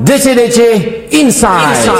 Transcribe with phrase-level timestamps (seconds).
[0.00, 0.58] DC-DC
[1.12, 1.92] Inside.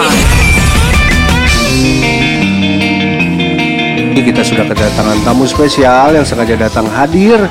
[4.17, 7.45] Kita sudah kedatangan tamu spesial yang sengaja datang hadir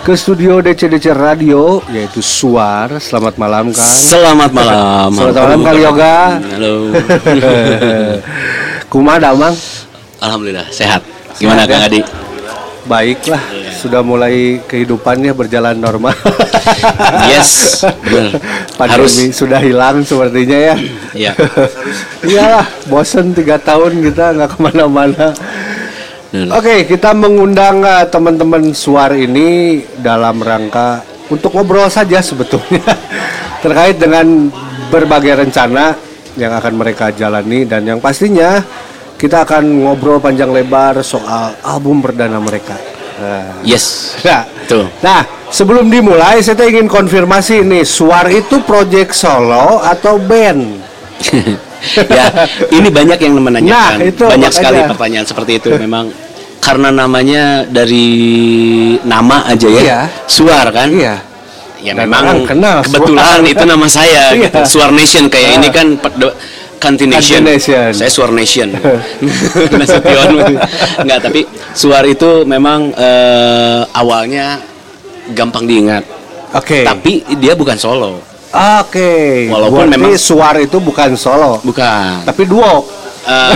[0.00, 2.96] ke studio DC-DC Radio yaitu Suar.
[2.96, 3.84] Selamat malam Kang.
[3.84, 5.12] Selamat malam.
[5.20, 6.16] Selamat malam Kang Yoga.
[6.48, 6.74] Halo.
[8.92, 9.52] Kumaha Damang?
[10.24, 11.04] Alhamdulillah sehat.
[11.36, 11.76] Gimana Sehat, ya?
[11.76, 12.00] Kang Adi?
[12.88, 13.42] Baiklah,
[13.76, 16.16] sudah mulai kehidupannya berjalan normal.
[17.30, 18.40] Yes, benar.
[18.78, 20.76] Pandemi sudah hilang sepertinya ya.
[21.12, 21.32] Iya.
[22.30, 25.26] Iyalah, bosen tiga tahun kita nggak ke mana-mana.
[26.30, 32.82] Oke, kita mengundang uh, teman-teman suar ini dalam rangka untuk ngobrol saja sebetulnya
[33.66, 34.50] terkait dengan
[34.94, 35.94] berbagai rencana
[36.38, 38.62] yang akan mereka jalani dan yang pastinya
[39.20, 42.72] kita akan ngobrol panjang lebar soal album perdana mereka.
[43.20, 43.84] Nah, Yes.
[44.24, 44.88] Nah, Betul.
[45.00, 50.80] nah, sebelum dimulai saya ingin konfirmasi nih, Suar itu project solo atau band?
[52.08, 53.98] ya, ini banyak yang menanyakan.
[53.98, 54.56] Nah, itu banyak makanya.
[54.56, 55.68] sekali pertanyaan seperti itu.
[55.76, 56.08] Memang
[56.60, 58.08] karena namanya dari
[59.02, 59.80] nama aja ya.
[59.80, 60.00] Iya.
[60.24, 60.88] Suar kan?
[60.88, 61.16] Iya.
[61.80, 63.52] Ya Dan memang kenal kebetulan Suar.
[63.52, 64.48] itu nama saya Iya.
[64.48, 64.58] gitu.
[64.70, 65.56] Suar Nation kayak Ah.
[65.56, 65.86] ini kan
[66.80, 67.44] Kanti Nation.
[67.92, 68.72] Saya Suar Nation.
[69.78, 70.28] Nasution.
[70.98, 71.44] Enggak, tapi
[71.76, 74.58] Suar itu memang eh, awalnya
[75.36, 76.02] gampang diingat.
[76.56, 76.82] Oke.
[76.82, 78.24] Tapi dia bukan solo.
[78.50, 79.46] Oke.
[79.46, 82.24] Walaupun Berarti memang- Suar itu bukan solo, Bukan.
[82.26, 82.82] tapi duo.
[83.20, 83.52] Eh,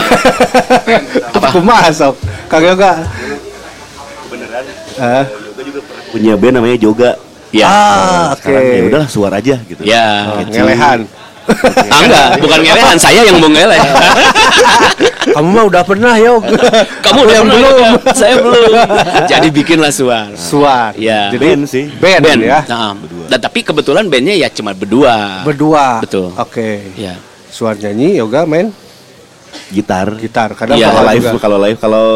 [1.41, 1.49] apa?
[1.51, 2.15] Kumaha sok?
[2.47, 3.03] Kang Yoga.
[4.95, 5.25] Eh,
[6.15, 7.19] punya band namanya Joga.
[7.51, 7.67] Ya.
[7.67, 8.43] Ah, oke.
[8.47, 9.83] Sekarang ya udahlah suar aja gitu.
[9.83, 10.07] Ya.
[10.31, 10.59] Oh, gitu.
[10.59, 10.99] ngelehan.
[11.45, 13.77] Ah, enggak, bukan ngelehan, saya yang mau ngeleh.
[15.35, 16.45] Kamu mah udah pernah, Yog.
[17.01, 17.77] Kamu udah yang pernah, belum.
[17.77, 17.91] ya?
[18.13, 18.71] Saya belum.
[19.25, 20.29] Jadi bikinlah suar.
[20.35, 20.93] Suar.
[20.97, 21.33] Ya.
[21.33, 21.85] Jadi Band sih.
[21.91, 22.61] band, band ya.
[22.67, 22.93] Nah,
[23.29, 25.43] Dan tapi kebetulan bandnya ya cuma berdua.
[25.43, 26.01] Berdua.
[26.01, 26.33] Betul.
[26.35, 26.93] Oke.
[26.95, 27.17] Ya.
[27.49, 28.73] Suar nyanyi, Yoga main
[29.71, 30.19] Gitar.
[30.19, 30.53] gitar.
[30.53, 30.91] Kadang Iya.
[30.91, 32.07] Kalau live kalau live kalau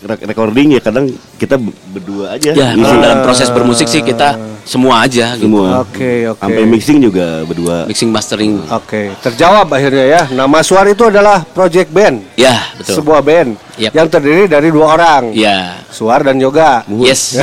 [0.00, 1.60] recording ya kadang kita
[1.92, 2.56] berdua aja.
[2.56, 5.44] Ya, kalau dalam proses bermusik sih kita semua aja gitu.
[5.44, 5.84] semua.
[5.84, 6.40] Oke, oke.
[6.40, 7.84] Sampai mixing juga berdua.
[7.84, 8.64] Mixing mastering.
[8.72, 10.22] Oke, terjawab akhirnya ya.
[10.32, 12.24] Nama Suar itu adalah project band.
[12.34, 13.00] Ya, betul.
[13.00, 13.92] Sebuah band Yap.
[13.92, 15.36] yang terdiri dari dua orang.
[15.36, 15.84] Ya.
[15.92, 16.84] Suar dan Yoga.
[16.88, 17.36] Yes.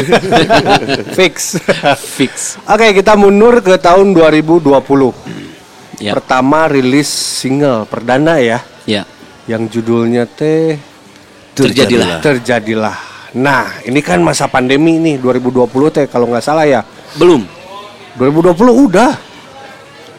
[1.18, 1.62] Fix.
[2.18, 2.58] Fix.
[2.66, 4.74] Oke, kita mundur ke tahun 2020.
[5.98, 6.14] Ya.
[6.14, 9.06] Pertama rilis single perdana ya, Ya.
[9.50, 10.78] yang judulnya teh
[11.58, 12.22] Terjadilah.
[12.22, 12.96] Terjadilah.
[13.34, 16.82] Nah, ini kan masa pandemi nih 2020 teh kalau nggak salah ya.
[17.18, 17.42] Belum.
[18.16, 18.54] 2020
[18.86, 19.12] udah.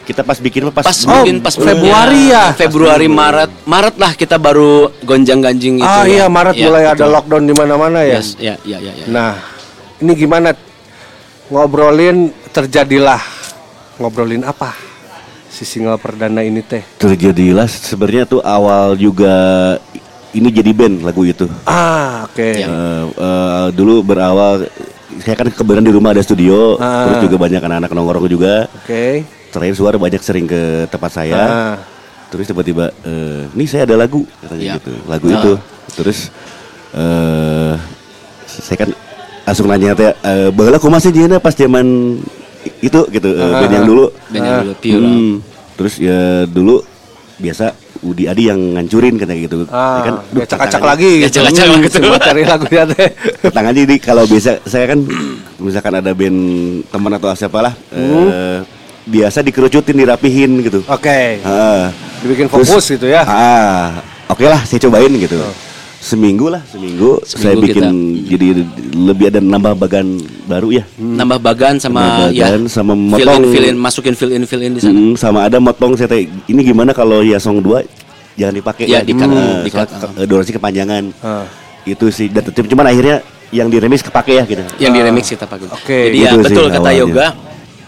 [0.03, 2.49] Kita pas bikin pas, Pas Oh, bikin pas Februari ya?
[2.51, 3.51] Februari Maret.
[3.63, 5.85] Maret lah kita baru gonjang-ganjing itu.
[5.85, 6.25] ah iya ya.
[6.27, 7.13] Maret Ya, mulai ada betul.
[7.13, 8.17] lockdown di mana-mana ya.
[8.17, 9.05] Yes, ya, ya, ya, ya.
[9.05, 9.37] Nah,
[9.99, 10.57] ini gimana
[11.47, 13.21] ngobrolin terjadilah.
[13.97, 14.73] Ngobrolin apa?
[15.47, 16.81] Si single perdana ini teh.
[16.97, 19.75] terjadilah sebenarnya tuh awal juga
[20.33, 21.49] ini jadi band lagu itu.
[21.65, 22.49] Ah, oke.
[22.53, 22.67] Ya.
[22.69, 24.69] Eh, eh, dulu berawal
[25.19, 27.09] saya kan kebetulan di rumah ada studio, Ah.
[27.09, 28.69] terus juga banyak anak-anak nongkrong juga.
[28.85, 29.25] Oke.
[29.49, 31.41] Terakhir suara banyak sering ke tempat saya.
[31.41, 31.75] Ah.
[32.29, 34.73] Terus tiba-tiba, eh, nih saya ada lagu katanya Ya.
[34.77, 35.35] gitu, lagu Ah.
[35.41, 35.53] itu.
[35.97, 36.19] Terus
[36.89, 37.73] eh
[38.45, 38.89] saya kan
[39.49, 42.17] langsung nanya teh, eh, baheula kumaha sih Jina pas zaman
[42.85, 44.05] itu gitu, eh, band yang dulu.
[44.29, 45.09] Band yang dulu.
[45.09, 45.33] Hmm.
[45.73, 46.85] Terus ya dulu
[47.41, 49.59] biasa Udi Adi yang ngancurin katanya gitu.
[49.67, 51.27] Ah, Ya kan, duh, acak-acak tantangan- lagi gitu.
[51.29, 51.99] Acak-acak Hmm, gitu.
[52.17, 53.09] cari lagunya teh.
[53.49, 54.99] tangan jadi kalau biasa saya kan
[55.59, 56.39] misalkan ada band
[56.87, 58.27] teman atau siapa lah Hmm.
[58.27, 58.59] eh,
[59.05, 61.41] biasa dikerucutin dirapihin gitu Oke.
[61.41, 61.91] Ah.
[62.19, 63.23] Dibikin Terus, fokus gitu ya.
[63.23, 65.39] ah oke lah saya cobain gitu
[65.99, 67.85] seminggu lah seminggu, saya Seminggu bikin
[68.25, 68.47] jadi
[68.95, 70.15] lebih ada nambah bagan
[70.45, 73.43] baru ya Nambah bagan sama Nambah ya bagan sama fill in, motong.
[73.45, 74.95] fill in, masukin fill in fill in di sana.
[74.95, 77.83] Mm, sama ada motong saya tanya, ini gimana kalau ya song 2
[78.33, 80.11] jangan dipakai Ya, dikat, Ah, dikat, soalnya ah.
[80.15, 81.43] ke- durasi kepanjangan Ah.
[81.83, 85.67] itu sih dan cuman akhirnya yang diremis kepake ya gitu Yang di remix kita pakai.
[85.67, 85.99] Oke.
[86.05, 87.01] Jadi ya Gitu sih betul kata awalnya.
[87.01, 87.27] Yoga.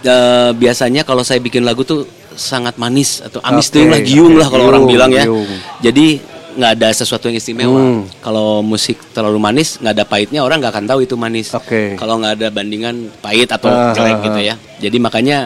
[0.03, 4.33] eh, biasanya kalau saya bikin lagu tuh sangat manis atau amis Oke, tuh lah giung
[4.33, 5.23] oke, lah kalau orang giung, bilang ya.
[5.23, 5.45] giung.
[5.79, 6.07] Jadi
[6.51, 7.79] nggak ada sesuatu yang istimewa.
[7.79, 8.01] Hmm.
[8.19, 11.51] Kalau musik terlalu manis nggak ada pahitnya orang nggak akan tahu itu manis.
[11.51, 11.95] Oke.
[11.95, 14.43] Kalau nggak ada bandingan pahit atau Ah, jelek ah, gitu ah.
[14.43, 14.55] ya.
[14.79, 15.37] Jadi makanya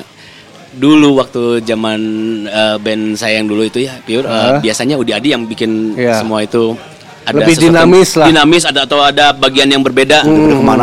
[0.72, 2.00] dulu waktu zaman
[2.46, 4.60] eh, band saya yang dulu itu ya pure Ah.
[4.60, 6.20] biasanya Udi Adi yang bikin Iya.
[6.20, 6.76] semua itu
[7.24, 8.28] ada Lebih dinamis lah.
[8.28, 10.28] dinamis ada atau ada bagian yang berbeda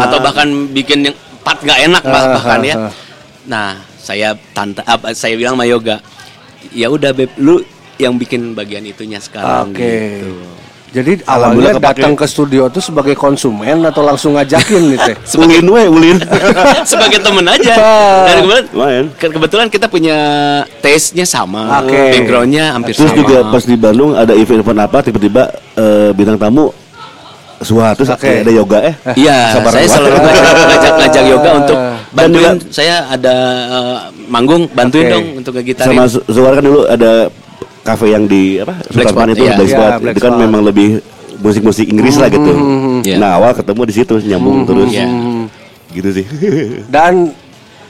[0.01, 2.93] atau bahkan bikin yang part nggak enak bah- Ah, bahkan ah, ya ah.
[3.45, 3.69] nah
[4.01, 6.01] saya tanta apa, saya bilang sama Yoga
[6.73, 7.61] ya udah beb lu
[8.03, 9.81] yang bikin bagian itunya sekarang Oke.
[9.81, 10.33] gitu
[10.93, 15.17] Jadi Alhamdulillah awalnya datang ke studio tuh sebagai konsumen atau langsung ngajakin nih teh?
[15.35, 16.19] Ulin we, ulin.
[16.85, 18.29] sebagai temen aja Ah.
[18.29, 20.19] dan kebetulan ke- kebetulan kita punya
[20.79, 21.97] taste-nya sama Oke.
[22.13, 26.69] backgroundnya hampir Terus sama juga pas di Bandung ada event-event apa tiba-tiba eh, bintang tamu
[27.59, 28.21] Suha terus Oke.
[28.21, 28.95] kayak ada yoga eh.
[29.17, 32.43] Iya, Sabar saya selalu ngajak, ngajak, yoga untuk Dan bantuin.
[32.59, 33.35] juga- saya ada
[33.71, 33.97] eh,
[34.27, 35.13] manggung, bantuin Oke.
[35.15, 35.89] dong untuk ngegitarin.
[35.89, 37.31] Sama Su- Suara kan dulu ada
[37.82, 38.79] kafe yang di apa?
[38.88, 39.55] Black Spot, itu iya.
[39.55, 39.93] Black Spot.
[39.99, 40.43] Black itu kan Spot.
[40.43, 40.88] memang lebih
[41.37, 42.52] musik-musik Inggris lah gitu.
[43.02, 43.17] Iya.
[43.19, 44.88] Nah, awal ketemu di situ nyambung terus.
[44.88, 45.06] Iya.
[45.90, 46.26] Gitu sih.
[46.94, 47.34] Dan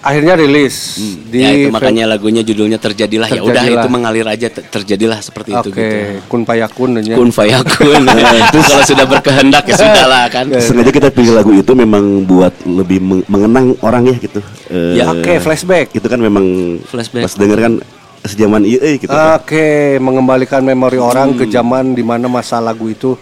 [0.03, 0.99] akhirnya rilis
[1.31, 3.29] di ya itu makanya lagunya judulnya terjadilah.
[3.29, 3.83] Ya udah Terjadilah.
[3.85, 5.97] itu mengalir aja ter- terjadilah seperti Oke, itu gitu.
[6.27, 7.15] kun payakun ya.
[7.15, 8.03] Kun fayakun.
[8.57, 10.51] Terus kalau sudah berkehendak ya sudahlah kan.
[10.59, 14.41] Sengaja kita pilih lagu itu memang buat lebih meng- mengenang orang ya gitu.
[14.67, 15.93] Eh, Ya, Oke, flashback.
[15.93, 16.43] Itu kan memang
[16.83, 17.23] Flashback.
[17.23, 17.75] pas denger kan
[18.23, 19.11] sejaman iya eh, gitu.
[19.11, 23.19] Oke, mengembalikan memori orang ke zaman di mana masa lagu itu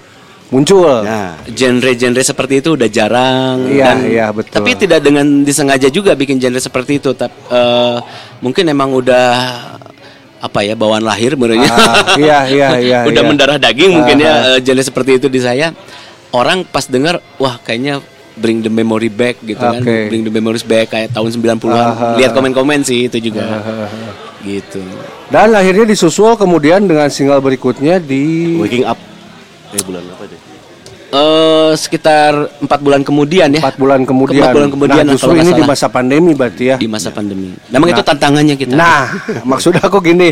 [0.50, 1.06] muncul.
[1.06, 3.64] Nah, Genre-genre seperti itu udah jarang.
[3.70, 4.61] Iya, dan- iya, betul.
[4.61, 7.14] Tapi tidak dengan disengaja juga bikin genre seperti itu.
[7.14, 7.99] Tapi eh,
[8.44, 9.29] mungkin emang udah
[10.41, 11.69] apa ya bawaan lahir menurutnya.
[11.70, 13.29] Ah, iya, iya, iya, udah iya.
[13.29, 15.73] mendarah daging mungkin Ah, ya eh, genre seperti itu di saya.
[16.31, 17.99] Orang pas dengar wah kayaknya
[18.38, 19.81] bring the memory back gitu kan.
[19.82, 20.08] Oke.
[20.08, 21.73] Bring the memories back kayak tahun 90-an.
[21.73, 23.43] Ah, Lihat komen-komen sih itu juga.
[24.45, 24.83] Gitu.
[25.29, 28.99] Dan akhirnya disusul kemudian dengan single berikutnya di waking up
[29.71, 30.41] eh bulan apa deh?
[31.11, 33.59] Eh sekitar empat bulan kemudian ya.
[33.59, 34.47] empat bulan kemudian.
[34.47, 36.77] Empat bulan kemudian, Nah, justru ini di masa pandemi berarti ya.
[36.79, 37.51] di masa pandemi.
[37.67, 38.75] Memang itu tantangannya kita.
[38.79, 39.11] Nah,
[39.51, 40.31] maksud aku gini,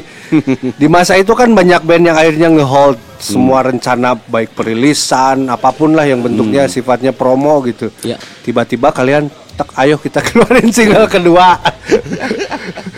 [0.78, 5.98] di masa itu kan banyak band yang akhirnya ngehold semua rencana baik perilisan apa pun
[5.98, 7.90] lah yang bentuknya sifatnya promo gitu.
[8.06, 8.14] Ya.
[8.46, 9.26] Tiba-tiba kalian
[9.58, 11.58] tak ayo kita keluarin single kedua.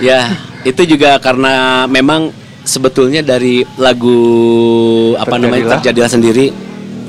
[0.05, 0.29] Ya,
[0.63, 2.29] itu juga karena memang
[2.63, 4.19] sebetulnya dari lagu
[5.17, 6.11] apa namanya Terjadilah.
[6.11, 6.47] sendiri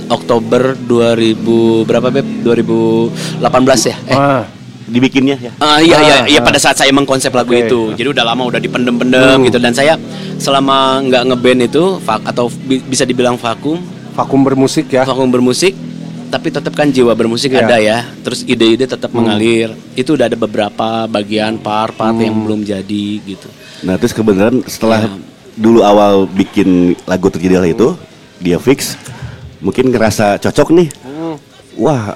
[0.08, 1.40] Oktober 2000
[1.84, 2.44] berapa Beb?
[2.44, 3.42] 2018
[3.88, 3.96] ya?
[4.08, 4.16] Eh.
[4.16, 4.44] Ah,
[4.84, 5.52] Dibikinnya ya.
[5.56, 6.44] Ah, iya iya Ah, iya ah.
[6.44, 7.64] pada saat saya mengkonsep lagu Oke.
[7.64, 7.80] itu.
[7.96, 9.96] Jadi udah lama udah dipendem-pendem gitu dan saya
[10.36, 13.80] selama nggak ngeband itu atau bi- bisa dibilang vakum,
[14.12, 15.08] vakum bermusik ya.
[15.08, 15.72] vakum bermusik
[16.32, 17.52] tapi tetap kan jiwa bermusik.
[17.52, 17.68] Hmm.
[17.68, 18.08] ada ya.
[18.24, 19.76] Terus ide-ide tetap mengalir.
[19.94, 23.52] Itu udah ada beberapa bagian part-part yang belum jadi gitu.
[23.84, 25.12] Nah, terus kebenaran setelah Ya.
[25.60, 27.94] dulu awal bikin lagu terjadilah itu
[28.40, 28.96] dia fix
[29.60, 30.88] mungkin ngerasa cocok nih.
[31.76, 32.16] Wah,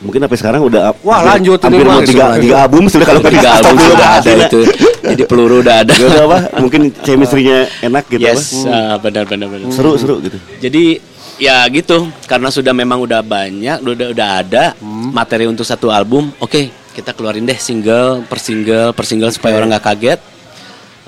[0.00, 1.06] mungkin sampai sekarang udah Hmm.
[1.06, 4.60] Wah, lanjut hampir mau tiga, tiga album sudah kalau Tiga album sudah ada itu.
[5.14, 5.94] Jadi peluru udah ada.
[5.94, 8.76] Apa, mungkin chemistry-nya enak gitu yes, apa.
[8.76, 9.72] ah, benar benar benar.
[9.72, 10.36] Seru seru gitu.
[10.60, 11.00] Jadi
[11.38, 15.14] ya gitu, karena sudah memang udah banyak, udah udah ada Hmm.
[15.14, 16.34] materi untuk satu album.
[16.38, 20.20] Oke, kita keluarin deh single per single per single supaya orang nggak kaget.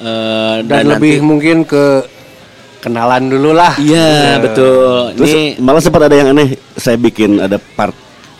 [0.00, 1.84] Eh, Dan, lebih nanti- mungkin ke
[2.80, 3.76] kenalan dulu lah.
[3.76, 5.12] Iya betul.
[5.12, 7.92] Terus Ini malah sempat ada yang aneh, saya bikin ada part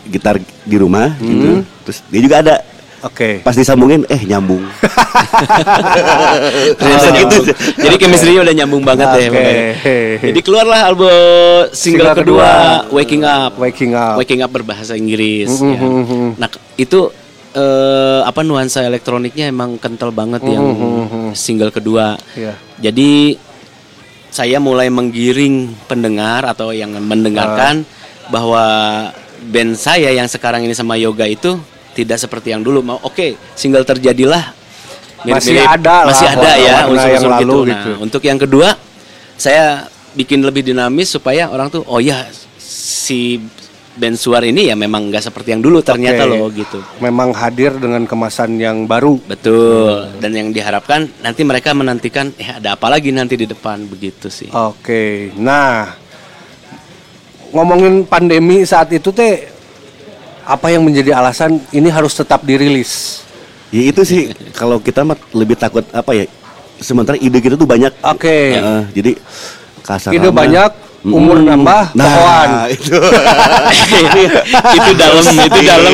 [0.09, 1.29] gitar di rumah Hmm.
[1.29, 1.49] gitu.
[1.85, 2.55] Terus dia juga ada
[3.01, 3.41] Oke.
[3.41, 4.61] pas disambungin eh nyambung.
[6.77, 7.43] ternyata gitu nyambung.
[7.45, 7.55] sih.
[7.77, 9.25] Jadi chemistry-nya udah nyambung banget deh.
[9.25, 9.35] Oke.
[9.35, 9.71] makanya.
[10.21, 11.09] Jadi keluarlah album
[11.71, 12.49] single, Single kedua,
[12.85, 13.51] kedua, Waking Up.
[13.57, 14.15] Waking Up.
[14.17, 15.49] Waking Up berbahasa Inggris.
[15.51, 15.79] Mhm, ya.
[15.81, 16.27] mhm.
[16.37, 16.99] Nah itu
[17.51, 20.65] eh, apa nuansa elektroniknya emang kental banget yang
[21.33, 22.15] single kedua.
[22.33, 22.53] Iya.
[22.79, 23.35] Jadi
[24.31, 28.29] saya mulai menggiring pendengar atau yang mendengarkan Ah.
[28.31, 28.65] bahwa
[29.43, 31.59] band saya yang sekarang ini sama Yoga itu
[31.93, 32.83] tidak seperti yang dulu.
[32.83, 34.57] Mau oke single terjadilah
[35.21, 37.61] Masih mirip-mirip, ada lah masih ada ya unsur-unsur yang lalu gitu.
[37.69, 37.91] Nah, gitu.
[38.01, 38.67] untuk yang kedua
[39.37, 39.85] saya
[40.17, 42.25] bikin lebih dinamis supaya orang tuh oh ya
[42.57, 43.37] si
[43.91, 46.31] band suar ini ya memang nggak seperti yang dulu ternyata Oke.
[46.31, 46.79] loh gitu.
[47.03, 49.19] Memang hadir dengan kemasan yang baru.
[49.27, 50.15] Betul.
[50.17, 54.47] Dan yang diharapkan nanti mereka menantikan eh ada apa lagi nanti di depan begitu sih.
[54.55, 55.35] Oke.
[55.35, 55.91] Nah,
[57.51, 59.51] ngomongin pandemi saat itu teh
[60.51, 63.23] apa yang menjadi alasan ini harus tetap dirilis?
[63.71, 66.25] Ya itu sih kalau kita mah lebih takut apa ya?
[66.77, 67.93] Sementara ide kita tuh banyak.
[68.03, 68.37] Oke.
[68.51, 69.11] Heeh, jadi
[69.81, 70.69] kasar Ide banyak,
[71.03, 72.49] umur nambah, Nah, tokoan.
[72.75, 72.97] itu.
[74.73, 75.93] itu dalam itu dalam.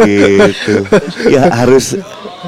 [0.00, 0.74] gitu.
[1.28, 1.96] Ya harus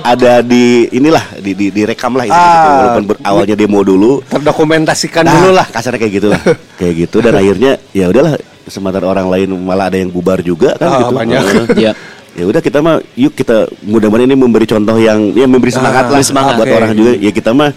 [0.02, 2.48] ada di inilah di di direkam lah itu Ah.
[2.48, 2.68] gitu.
[2.74, 4.24] walaupun ber- awalnya demo dulu.
[4.26, 5.66] Terdokumentasikan Nah, dulu lah.
[5.68, 6.40] kasarnya kayak gitu lah.
[6.74, 8.34] kayak gitu dan akhirnya ya udahlah
[8.66, 11.14] sementara orang lain malah ada yang bubar juga kan Ah, gitu.
[11.14, 11.42] banyak.
[11.76, 11.92] Ya.
[12.32, 16.16] ya udah kita mah yuk kita mudah-mudahan ini memberi contoh yang ya memberi semangat lah
[16.16, 16.54] memberi semangat.
[16.54, 16.76] buat Oke.
[16.76, 17.70] orang juga ya kita mah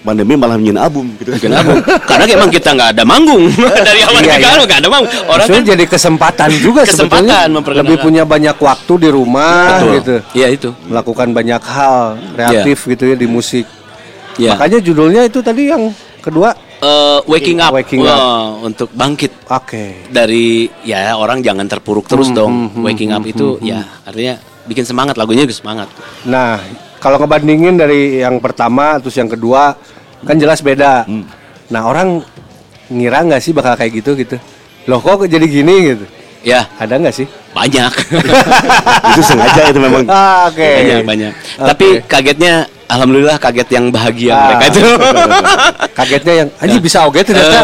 [0.00, 1.76] pandemi malah nyiin album gitu Kenapa?
[2.02, 3.44] Karena emang kita nggak ada manggung
[3.88, 4.64] dari awal Iya, kita iya.
[4.64, 5.12] nggak ada manggung.
[5.22, 7.38] Orang Maksudnya kan jadi kesempatan juga Kesempatan sebetulnya.
[7.52, 7.84] memperkenalkan.
[7.84, 9.92] Lebih punya banyak waktu di rumah Betul.
[10.00, 10.14] gitu.
[10.32, 10.68] Iya itu.
[10.84, 11.96] Melakukan banyak hal
[12.32, 13.68] kreatif gitu ya di musik.
[14.36, 14.56] Ya.
[14.56, 20.08] Makanya judulnya itu tadi yang kedua eh, waking up, Waking Wah, untuk bangkit Oke.
[20.08, 22.72] dari ya orang jangan terpuruk terus dong.
[22.80, 25.88] waking up itu ya artinya bikin semangat lagunya juga semangat.
[26.24, 26.60] Nah,
[26.98, 29.74] kalau ngebandingin dari yang pertama terus yang kedua
[30.22, 31.08] kan jelas beda.
[31.70, 32.20] Nah, orang
[32.90, 34.36] ngira nggak sih bakal kayak gitu gitu?
[34.88, 36.04] Loh kok jadi gini gitu?
[36.40, 37.28] Ya Ada nggak sih?
[37.50, 37.92] banyak.
[39.10, 40.64] itu sengaja itu memang Ah, Oke.
[40.64, 41.32] banyak banyak.
[41.58, 44.42] Tapi kagetnya alhamdulillah kaget yang bahagia Ah.
[44.50, 44.82] mereka itu.
[45.92, 47.60] Kagetnya yang anjing bisa oke ternyata.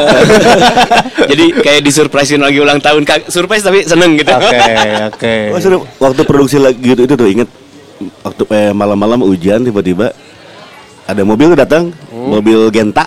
[1.27, 3.03] Jadi kayak disurprisein lagi ulang tahun.
[3.03, 4.31] Kag- Surprise tapi seneng gitu.
[4.31, 4.63] Oke,
[5.05, 5.35] oke.
[5.55, 5.79] Oh, seru.
[5.99, 7.49] waktu produksi lagi gitu itu tuh inget
[8.21, 10.13] waktu eh, malam-malam hujan tiba-tiba
[11.03, 13.07] ada mobil datang, mobil Genta,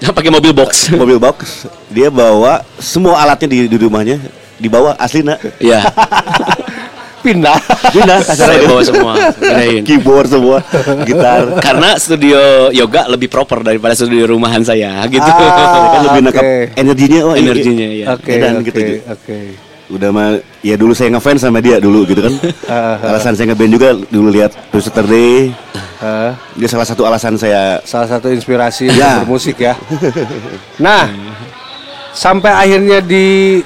[0.16, 0.88] Pakai mobil box.
[0.90, 1.68] mobil box.
[1.88, 4.16] Dia bawa semua alatnya di, di rumahnya,
[4.56, 5.36] dibawa aslinya.
[5.56, 5.84] Iya.
[7.20, 7.56] Pindah.
[7.90, 9.12] Pindah Saya bawa semua.
[9.32, 9.82] pindahin.
[9.84, 10.58] keyboard semua,
[11.04, 11.60] gitar.
[11.60, 15.20] Karena studio yoga lebih proper daripada studio rumahan saya gitu.
[15.20, 18.06] kan lebih nangkap energinya oh ini- Energinya ya.
[18.12, 18.80] Oke, Dan oke, gitu.
[19.04, 19.38] oke.
[19.90, 20.28] Udah mah
[20.60, 22.34] ya dulu saya ngefans sama dia dulu gitu kan.
[23.10, 25.50] alasan saya ngeband juga dulu lihat To Saturday.
[26.00, 29.20] Eh, Dia salah satu alasan saya salah satu inspirasi Ya.
[29.20, 29.74] bermusik ya.
[30.78, 31.10] Nah,
[32.10, 33.60] sampai akhirnya di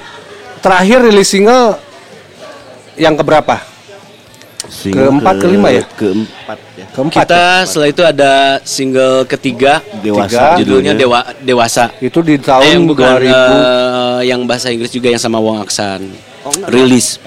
[0.59, 1.77] terakhir rilis single
[2.95, 3.55] yang keberapa?
[4.65, 5.83] single Keempat, kelima ya?
[5.85, 6.85] Keempat ya.
[6.89, 7.21] Keempat.
[7.21, 7.65] Kita ya?
[7.69, 8.31] setelah itu ada
[8.65, 10.57] single ketiga Dewasa Tiga.
[10.57, 11.93] judulnya Dewa Dewasa.
[12.01, 13.29] Itu di Eh, tahun yang bukan 2000.
[13.29, 16.09] eh, yang bahasa Inggris juga yang sama Wong Aksan.
[16.65, 17.21] Rilis.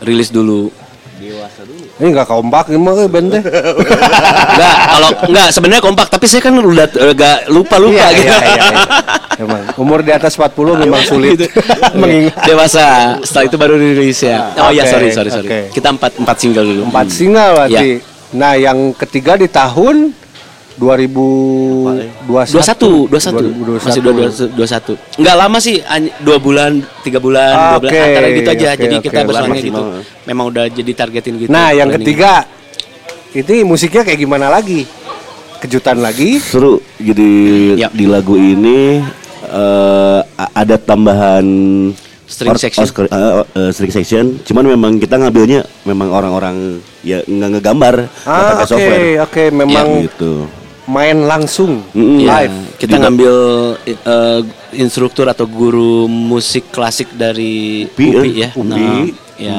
[0.00, 0.72] Rilis dulu.
[1.20, 3.42] Ini enggak kompak ini mah eh, band teh.
[4.50, 8.24] Enggak, kalau enggak sebenarnya kompak, tapi saya kan udah agak lupa-lupa Iya, gitu.
[8.24, 8.84] iya, iya, iya.
[9.36, 11.46] Emang umur di atas 40 memang sulit Gitu.
[12.00, 12.34] mengingat.
[12.44, 12.86] Dewasa.
[13.20, 14.52] Setelah itu baru rilis ya.
[14.58, 15.48] Oh iya, Oke, sorry, sorry, sorry.
[15.48, 15.60] oke.
[15.72, 16.82] Kita empat empat single dulu.
[16.88, 17.88] Empat single berarti.
[18.00, 18.08] Iya.
[18.30, 20.12] Nah, yang ketiga di tahun
[20.80, 23.12] 2021.
[23.12, 23.84] 21, 21.
[23.84, 24.56] Masih 21.
[24.56, 24.96] 21.
[25.20, 28.66] Enggak lama sih, hanya dua bulan, tiga bulan, Ah, dua bulan oke, antara gitu aja.
[28.70, 29.76] oke, jadi oke, kita berselangnya maksimal.
[29.76, 29.82] gitu.
[30.24, 31.50] Memang udah jadi targetin gitu.
[31.52, 32.02] Nah, yang planning.
[32.02, 32.32] ketiga
[33.30, 34.80] ini musiknya kayak gimana lagi?
[35.60, 36.40] Kejutan lagi?
[36.40, 36.80] Seru.
[36.96, 37.30] Jadi
[37.76, 37.88] Ya.
[37.90, 39.00] di lagu ini
[39.42, 41.44] eh, a- ada tambahan
[42.24, 42.80] String section.
[42.80, 44.24] Oscar- eh, eh, string section.
[44.40, 49.18] Cuman memang kita ngambilnya memang orang-orang ya nggak ngegambar, Ah, pakai oke, software.
[49.20, 50.32] oke, memang gitu.
[50.90, 51.86] Main langsung.
[51.94, 52.56] Ya, live.
[52.76, 53.34] kita ngambil
[53.86, 54.40] eh,
[54.74, 58.48] instruktur atau guru musik klasik dari UPI, UPI, eh, ya.
[58.50, 58.66] UPI.
[58.66, 59.06] Nah,
[59.40, 59.58] ya,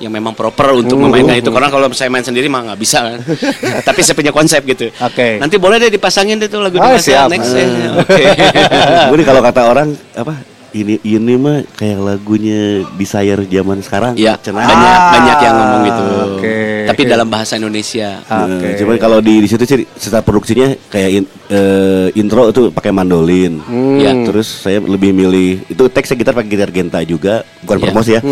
[0.00, 1.50] yang memang proper untuk memainkan itu.
[1.50, 3.18] Karena kalau saya main sendiri mah nggak bisa kan.
[3.90, 4.88] Tapi saya punya konsep gitu.
[4.96, 5.36] Oke.
[5.36, 7.28] Nanti boleh deh dipasangin deh tuh lagu Oh, Dewasa siap.
[7.28, 7.66] next ya.
[7.98, 8.24] Oke.
[9.12, 10.34] Mungkin kalau kata orang apa?
[10.70, 14.14] Ini ini mah kayak lagunya Desire zaman sekarang.
[14.14, 16.02] Iya, banyak Ah, banyak yang ngomong gitu.
[16.38, 16.58] oke.
[16.90, 18.20] Tapi dalam bahasa Indonesia.
[18.24, 18.76] Ah, Nah, Oke.
[18.76, 23.58] cuman kalau di di situ sih setelah produksinya kayak in- eh, intro itu pakai mandolin.
[23.60, 23.96] Hmm.
[23.96, 24.12] Ya.
[24.22, 27.84] Terus saya lebih milih itu teksnya gitar pakai gitar Genta juga, bukan Iya.
[27.84, 28.22] promosi ya.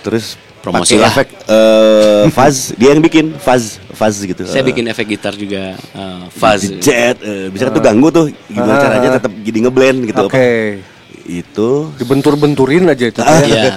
[0.00, 0.26] Terus
[0.58, 1.08] Promosi lah.
[1.08, 4.42] efek eh, fuzz, dia yang bikin fuzz, fuzz gitu.
[4.42, 6.66] Saya bikin efek gitar juga uh, fuzz.
[6.78, 8.82] jet, eh, bisa kan tuh ganggu tuh gimana Ah.
[8.82, 10.22] caranya tetap jadi ngeblend gitu.
[10.24, 10.34] Oke.
[10.34, 10.97] apa.
[11.28, 13.20] Itu Dibentur-benturin aja itu.
[13.20, 13.52] Ah, teh.
[13.52, 13.72] Iya.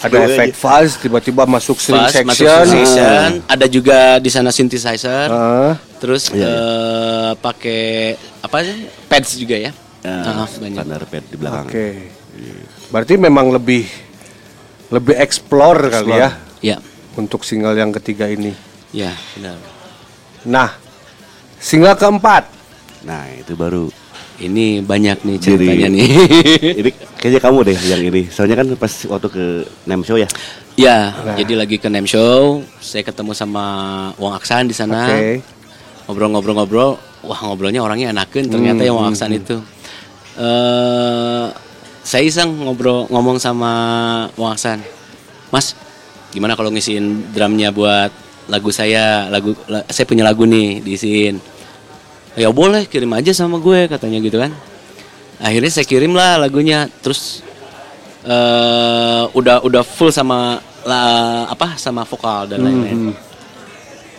[0.00, 2.66] Ada efek fuzz tiba-tiba masuk string Fuzz masuk section.
[2.66, 3.30] section.
[3.44, 5.28] Ada juga di sana synthesizer.
[5.28, 7.84] Ah, Terus Iya, eh, pakai
[8.40, 8.88] apa sih?
[9.06, 9.70] Pads juga ya.
[10.02, 10.76] Ah, uh, banyak.
[10.78, 11.66] standar pad di belakang.
[11.66, 11.88] Oke.
[12.88, 13.84] Berarti memang lebih
[14.86, 16.30] lebih explore kali ya
[16.62, 16.76] Ya,
[17.12, 18.54] untuk single yang ketiga ini.
[18.88, 19.58] ya benar.
[20.46, 20.70] Nah,
[21.58, 22.48] single keempat.
[23.02, 23.90] Nah, itu baru
[24.36, 26.08] Ini banyak nih Jadi- ceritanya nih.
[26.84, 28.22] ini kayaknya kamu deh yang ini.
[28.28, 29.44] Soalnya kan pas waktu ke
[29.84, 30.28] Nem Show ya.
[30.76, 31.36] ya, Nah.
[31.36, 33.64] jadi lagi ke name show, saya ketemu sama
[34.20, 35.08] Wong Aksan di sana.
[35.08, 35.40] Oke.
[36.04, 39.56] Ngobrol-ngobrol-ngobrol, wah ngobrolnya orangnya enakin ternyata Hmm, yang Wong Aksan itu.
[40.36, 41.46] eh
[42.04, 43.72] saya iseng ngobrol ngomong sama
[44.36, 44.84] Wong Aksan.
[45.48, 45.72] Mas,
[46.28, 48.12] gimana kalau ngisiin drumnya buat
[48.46, 51.40] lagu saya, lagu la- saya punya lagu nih diisiin.
[52.36, 54.52] Ya boleh, kirim aja sama gue katanya gitu kan.
[55.40, 57.40] Akhirnya saya kirim lah lagunya, terus
[58.28, 61.00] eh udah udah full sama la,
[61.48, 63.16] apa sama vokal dan lain-lain.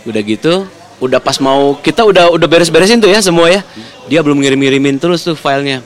[0.10, 0.66] Udah gitu,
[0.98, 3.62] udah pas mau kita udah udah beres-beresin tuh ya semua ya.
[4.10, 5.86] Dia belum ngirim-ngirimin terus tuh filenya.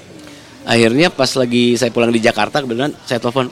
[0.64, 3.52] Akhirnya pas lagi saya pulang di Jakarta kebetulan saya telepon,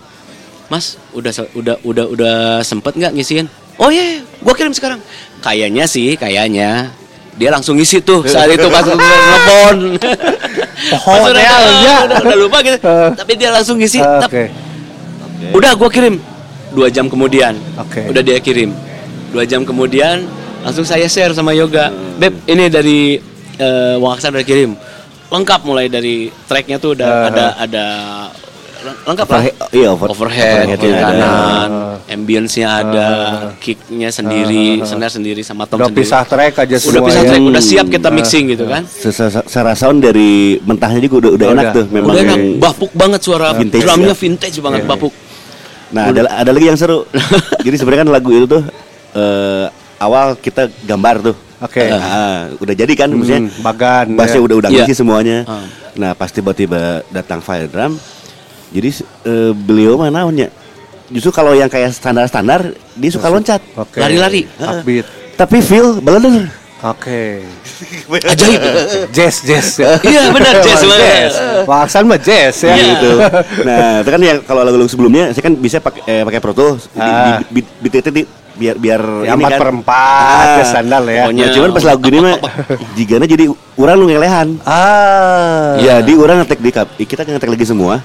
[0.72, 3.50] Mas, udah udah udah udah sempet nggak ngisiin?
[3.82, 5.02] Oh iya, gua kirim sekarang.
[5.42, 6.94] Kayaknya sih, kayaknya
[7.40, 9.96] dia langsung ngisi tuh saat itu pas telepon.
[10.92, 11.56] Pas udah, ya,
[11.88, 11.98] ya.
[12.04, 12.78] udah, udah lupa gitu.
[12.84, 13.10] Eh.
[13.16, 14.04] Tapi dia langsung ngisi.
[14.04, 14.52] Tap, Oke.
[15.56, 16.20] Udah gua kirim
[16.76, 17.56] dua jam kemudian.
[17.80, 18.12] Oke.
[18.12, 18.76] Udah dia kirim.
[19.32, 20.28] Dua jam kemudian
[20.60, 21.88] langsung saya share sama Yoga.
[22.20, 23.16] Beb, ini dari
[23.56, 24.76] eh, Wang Aksan udah kirim.
[25.30, 27.86] lengkap mulai dari tracknya tuh udah ada ada
[28.80, 29.40] lengkap lah.
[29.42, 31.04] Overhead- iya, over- overhead, overhead kiri ada.
[31.04, 31.70] kanan,
[32.08, 33.08] ambience-nya ada,
[33.58, 36.00] kicknya sendiri, snare sendiri sama tom Udah sendiri.
[36.02, 37.30] pisah track aja udah semua pisah ya.
[37.30, 38.82] track, udah siap kita mixing gitu kan.
[38.84, 41.76] Se- se- Secara sound dari mentahnya juga udah, udah Oh, enak udah.
[41.76, 42.10] tuh memang.
[42.10, 44.16] Udah enak, bapuk banget suara Vintage drumnya ya.
[44.16, 45.14] vintage banget bapuk.
[45.90, 47.04] Nah, ada ada lagi yang seru.
[47.66, 48.64] Jadi sebenarnya kan lagu itu tuh
[49.12, 49.66] eh,
[49.98, 51.36] awal kita gambar tuh.
[51.60, 51.84] Oke.
[51.84, 53.44] Ah, udah jadi kan maksudnya.
[53.44, 54.46] Hmm, bagan, Bassnya ya.
[54.48, 54.88] udah udah Iya.
[54.88, 55.44] ngisi semuanya.
[55.44, 55.68] Ah.
[55.92, 58.00] Nah, pas tiba-tiba datang fire drum.
[58.70, 58.90] Jadi
[59.26, 60.48] eh, beliau mana namanya?
[61.10, 63.62] Justru kalau yang kayak standar-standar dia suka loncat.
[63.74, 63.98] Oke.
[63.98, 64.46] Lari-lari.
[64.56, 65.06] Upbeat.
[65.34, 66.46] Tapi feel balader.
[66.80, 67.44] Oke.
[68.32, 68.62] Ajaib.
[69.10, 69.68] Jazz, jazz.
[69.76, 70.00] ya.
[70.00, 71.32] Iya, benar, jazz banget.
[71.66, 72.72] Wah, Aksan mah jazz ya.
[72.72, 72.86] Iya.
[72.94, 73.12] gitu.
[73.66, 76.88] Nah, itu kan yang kalau lagu-lagu sebelumnya saya kan bisa pakai eh, pakai Pro Tools
[76.88, 77.42] di, Ah.
[77.50, 79.60] di, di, di, di- di- biar biar Ya, ini empat kan.
[79.60, 80.58] per empat, Ah.
[80.60, 81.24] ya, sandal ya.
[81.24, 82.36] Pokoknya- Nah, cuman pas lagu ini mah
[83.00, 84.48] jigana jadi orang lu ngelehan.
[84.62, 85.80] Ah.
[85.80, 88.04] Ya, di orang ngetek di kap, kita ngetek lagi semua.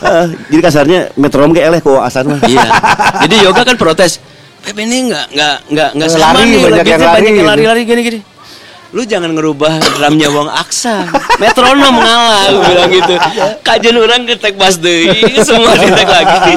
[0.00, 2.40] Ah, jadi kasarnya metronom kayak eleh kok asan mah.
[2.42, 2.66] Iya.
[3.24, 4.18] Jadi yoga kan protes.
[4.60, 7.36] Pep ini nggak nggak nggak nggak sama lari, nih banyak lagi yang banyak lari yang
[7.36, 7.46] gitu.
[7.46, 8.18] lari-lari gini-gini.
[8.94, 11.10] Lu jangan ngerubah drumnya Wong Aksa.
[11.42, 13.14] Metronom ngalah, gue bilang gitu.
[13.66, 16.54] Kajian orang ketek bass deui, semua ditek lagi.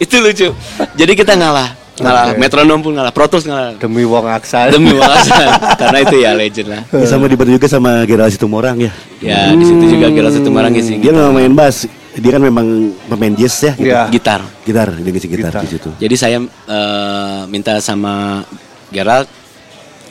[0.00, 0.48] Itu lucu.
[0.96, 1.84] Jadi kita ngalah.
[1.94, 2.40] Ngalah, Oke.
[2.40, 3.76] metronom pun ngalah, Pro Tools ngalah.
[3.76, 4.72] Demi Wong Aksan.
[4.72, 5.60] Demi Wong Aksa.
[5.76, 6.82] Karena itu ya legend lah.
[6.90, 8.90] Ya, sama dibantu juga sama generasi Tumorang ya.
[9.20, 11.84] Ya, di situ juga Gila Setumarang ngisi Dia nggak main bass,
[12.16, 13.72] dia kan memang pemain jazz ya.
[13.76, 13.92] Gitu.
[13.92, 14.08] Iya.
[14.08, 14.40] gitar.
[14.64, 15.62] Gitar, dia ngisi gitar, Gitar.
[15.62, 15.90] di situ.
[16.00, 18.40] Jadi saya eh, minta sama
[18.88, 19.43] Gerald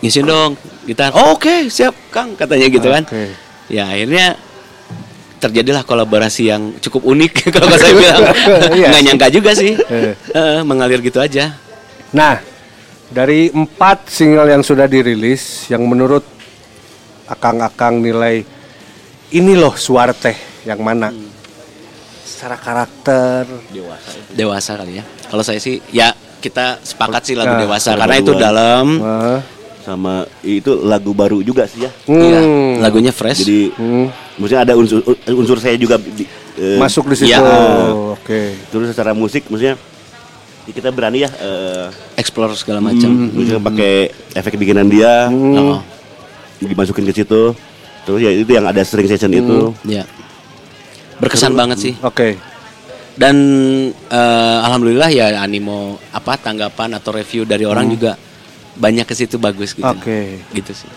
[0.04, 1.16] ngisiin dong gitar.
[1.16, 3.08] Oh, Oke, siap Kang katanya gitu kan.
[3.72, 4.36] Ya akhirnya
[5.40, 8.24] terjadilah kolaborasi yang cukup unik kalau saya bilang.
[8.80, 9.72] Iya Nggak nyangka juga sih.
[10.40, 10.60] Eh.
[10.68, 11.56] Mengalir gitu aja.
[12.12, 12.44] Nah,
[13.08, 16.28] dari empat single yang sudah dirilis, yang menurut
[17.28, 18.44] akang-akang nilai
[19.32, 20.36] ini loh suara teh
[20.68, 21.10] yang mana?
[22.28, 23.48] Secara karakter,
[24.36, 25.04] Dewasa kali ya.
[25.32, 26.12] Kalau saya sih ya
[26.44, 29.40] kita sepakat sih lagu Nah, dewasa karena itu dalam eh,
[29.84, 31.92] Sama itu lagu baru juga sih ya.
[32.08, 33.44] Iya, hmm, lagunya fresh.
[33.44, 34.06] Jadi hmm,
[34.40, 36.24] maksudnya ada unsur unsur saya juga di-
[36.56, 37.30] eh, masuk di situ.
[37.30, 37.44] Iya.
[38.16, 38.56] Oke.
[38.68, 39.76] Terus secara musik maksudnya
[40.64, 43.12] ya kita berani ya eh explore segala macam.
[43.30, 43.94] misalnya pakai
[44.34, 45.84] efek bikinan dia Oh,
[46.60, 47.52] dimasukin ke situ.
[48.04, 49.76] Terus ya itu yang ada string session itu.
[49.84, 50.08] ya.
[51.20, 51.94] Berkesan banget sih.
[52.00, 52.40] Oke.
[53.14, 53.36] Dan
[53.92, 58.16] eh, alhamdulillah ya animo apa tanggapan atau review dari orang juga
[58.78, 59.86] banyak ke situ bagus gitu.
[59.86, 60.42] Oke.
[60.54, 60.90] Gitu sih.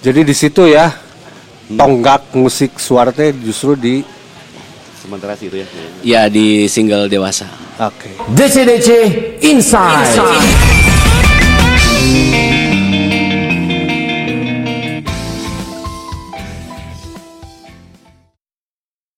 [0.00, 0.94] Jadi di situ ya
[1.70, 3.94] tonggak musik suara teh justru di
[5.00, 5.66] Sementara sih itu ya.
[6.04, 7.48] Ya di single dewasa.
[7.80, 8.10] oke.
[8.36, 8.88] DC DC
[9.40, 10.69] Inside.